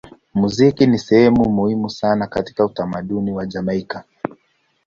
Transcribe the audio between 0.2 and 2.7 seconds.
Muziki ni sehemu muhimu sana katika